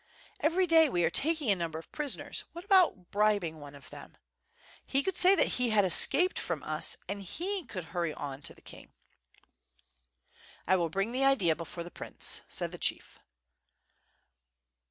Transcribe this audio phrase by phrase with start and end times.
[0.43, 4.17] *^very day we are taking a number of prisoners, what about bribing one of them?
[4.83, 8.55] He could say that he had escaped from us, and he could hurry on to
[8.55, 10.73] the king." yjO WITH FIRE AND SWORD.
[10.73, 13.19] "1 will bring the idea before the prince," said the chief.